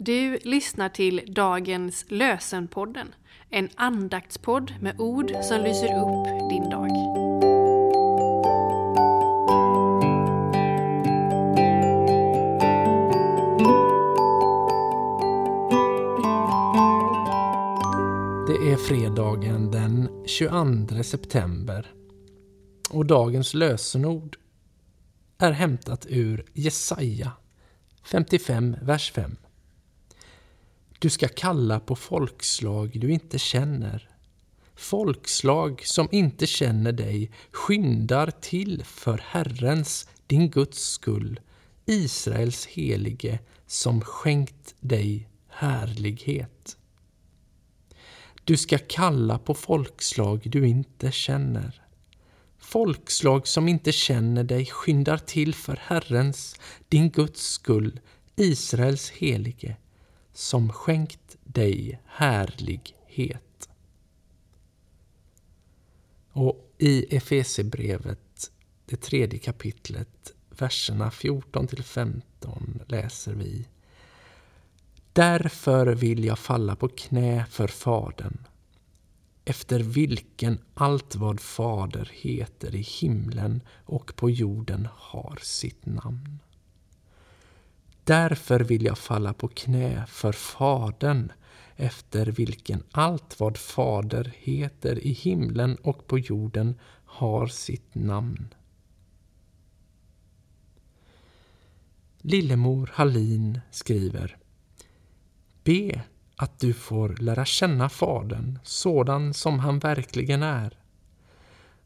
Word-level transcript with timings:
Du 0.00 0.38
lyssnar 0.44 0.88
till 0.88 1.22
dagens 1.26 2.04
Lösenpodden, 2.08 3.14
en 3.50 3.68
andaktspodd 3.74 4.74
med 4.80 5.00
ord 5.00 5.32
som 5.42 5.62
lyser 5.62 5.86
upp 5.86 6.50
din 6.50 6.70
dag. 6.70 6.88
Det 18.46 18.72
är 18.72 18.76
fredagen 18.76 19.70
den 19.70 20.24
22 20.26 21.02
september 21.02 21.86
och 22.90 23.06
dagens 23.06 23.54
lösenord 23.54 24.36
är 25.38 25.52
hämtat 25.52 26.06
ur 26.08 26.44
Jesaja 26.52 27.32
55, 28.04 28.76
vers 28.82 29.12
5. 29.12 29.36
Du 31.00 31.10
ska 31.10 31.28
kalla 31.28 31.80
på 31.80 31.96
folkslag 31.96 33.00
du 33.00 33.12
inte 33.12 33.38
känner. 33.38 34.08
Folkslag 34.74 35.82
som 35.84 36.08
inte 36.10 36.46
känner 36.46 36.92
dig 36.92 37.30
skyndar 37.50 38.30
till 38.40 38.84
för 38.84 39.18
Herrens, 39.24 40.08
din 40.26 40.50
Guds 40.50 40.82
skull, 40.82 41.40
Israels 41.86 42.66
helige 42.66 43.38
som 43.66 44.00
skänkt 44.00 44.74
dig 44.80 45.28
härlighet. 45.48 46.76
Du 48.44 48.56
ska 48.56 48.78
kalla 48.78 49.38
på 49.38 49.54
folkslag 49.54 50.42
du 50.44 50.68
inte 50.68 51.12
känner. 51.12 51.82
Folkslag 52.58 53.48
som 53.48 53.68
inte 53.68 53.92
känner 53.92 54.44
dig 54.44 54.66
skyndar 54.66 55.18
till 55.18 55.54
för 55.54 55.80
Herrens, 55.82 56.56
din 56.88 57.10
Guds 57.10 57.42
skull, 57.42 58.00
Israels 58.36 59.10
helige, 59.10 59.76
som 60.38 60.72
skänkt 60.72 61.36
dig 61.44 62.00
härlighet. 62.06 63.68
Och 66.32 66.74
i 66.78 67.16
Efesebrevet, 67.16 68.50
det 68.86 68.96
tredje 68.96 69.38
kapitlet, 69.38 70.34
verserna 70.48 71.10
14 71.10 71.66
till 71.66 71.84
15 71.84 72.82
läser 72.86 73.34
vi 73.34 73.68
Därför 75.12 75.86
vill 75.86 76.24
jag 76.24 76.38
falla 76.38 76.76
på 76.76 76.88
knä 76.88 77.44
för 77.50 77.68
Fadern, 77.68 78.46
efter 79.44 79.80
vilken 79.80 80.58
allt 80.74 81.16
vad 81.16 81.40
Fader 81.40 82.10
heter 82.12 82.74
i 82.74 82.82
himlen 82.82 83.62
och 83.84 84.16
på 84.16 84.30
jorden 84.30 84.88
har 84.92 85.38
sitt 85.42 85.86
namn. 85.86 86.38
Därför 88.08 88.60
vill 88.60 88.84
jag 88.84 88.98
falla 88.98 89.32
på 89.32 89.48
knä 89.48 90.04
för 90.08 90.32
Fadern, 90.32 91.32
efter 91.76 92.26
vilken 92.26 92.82
allt 92.92 93.40
vad 93.40 93.56
Fader 93.56 94.32
heter 94.36 94.98
i 94.98 95.12
himlen 95.12 95.76
och 95.76 96.06
på 96.06 96.18
jorden 96.18 96.78
har 97.04 97.46
sitt 97.46 97.94
namn. 97.94 98.54
Lillemor 102.18 102.90
Hallin 102.94 103.60
skriver 103.70 104.36
Be 105.64 106.02
att 106.36 106.60
du 106.60 106.72
får 106.72 107.08
lära 107.08 107.44
känna 107.44 107.88
Fadern 107.88 108.58
sådan 108.62 109.34
som 109.34 109.58
han 109.58 109.78
verkligen 109.78 110.42
är. 110.42 110.78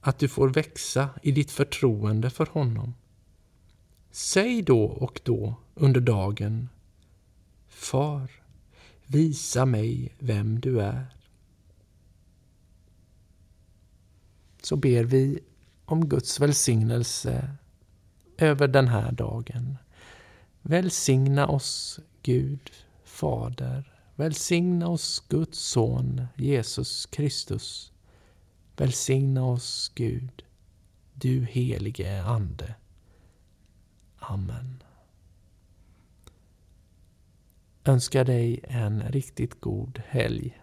Att 0.00 0.18
du 0.18 0.28
får 0.28 0.48
växa 0.48 1.08
i 1.22 1.32
ditt 1.32 1.50
förtroende 1.50 2.30
för 2.30 2.46
honom. 2.46 2.94
Säg 4.16 4.62
då 4.62 4.84
och 4.84 5.20
då 5.24 5.54
under 5.74 6.00
dagen 6.00 6.68
Far, 7.68 8.30
visa 9.06 9.66
mig 9.66 10.14
vem 10.18 10.60
du 10.60 10.80
är. 10.80 11.16
Så 14.62 14.76
ber 14.76 15.04
vi 15.04 15.40
om 15.84 16.08
Guds 16.08 16.40
välsignelse 16.40 17.50
över 18.38 18.68
den 18.68 18.88
här 18.88 19.12
dagen. 19.12 19.76
Välsigna 20.62 21.46
oss, 21.46 22.00
Gud, 22.22 22.70
Fader. 23.04 23.92
Välsigna 24.14 24.88
oss, 24.88 25.24
Guds 25.28 25.58
son, 25.58 26.26
Jesus 26.36 27.06
Kristus. 27.06 27.92
Välsigna 28.76 29.44
oss, 29.44 29.92
Gud, 29.94 30.42
du 31.14 31.44
helige 31.44 32.22
Ande. 32.22 32.74
Amen. 34.28 34.82
Önskar 37.84 38.24
dig 38.24 38.60
en 38.64 39.02
riktigt 39.02 39.60
god 39.60 40.02
helg. 40.06 40.60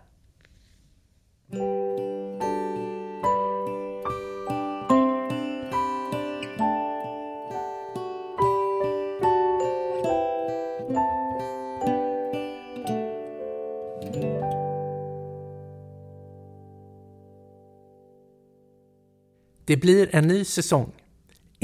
Det 19.65 19.77
blir 19.77 20.15
en 20.15 20.27
ny 20.27 20.45
säsong. 20.45 21.00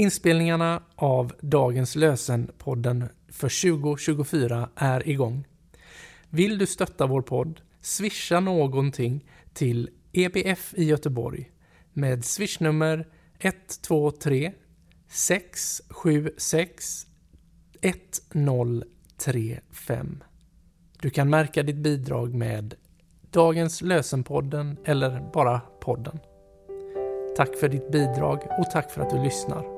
Inspelningarna 0.00 0.82
av 0.94 1.32
dagens 1.40 1.96
Lösen-podden 1.96 3.08
för 3.28 3.78
2024 3.78 4.68
är 4.76 5.08
igång. 5.08 5.46
Vill 6.30 6.58
du 6.58 6.66
stötta 6.66 7.06
vår 7.06 7.22
podd? 7.22 7.60
Swisha 7.80 8.40
någonting 8.40 9.24
till 9.52 9.90
EBF 10.12 10.74
i 10.76 10.84
Göteborg 10.84 11.50
med 11.92 12.24
swishnummer 12.24 13.08
123 13.38 14.52
676 15.08 17.06
1035. 17.80 20.22
Du 21.00 21.10
kan 21.10 21.30
märka 21.30 21.62
ditt 21.62 21.76
bidrag 21.76 22.34
med 22.34 22.74
Dagens 23.30 23.82
Lösenpodden 23.82 24.76
eller 24.84 25.30
bara 25.32 25.60
podden. 25.80 26.18
Tack 27.36 27.56
för 27.56 27.68
ditt 27.68 27.92
bidrag 27.92 28.38
och 28.58 28.70
tack 28.70 28.90
för 28.90 29.02
att 29.02 29.10
du 29.10 29.22
lyssnar. 29.22 29.77